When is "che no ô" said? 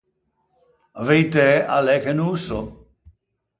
2.03-2.35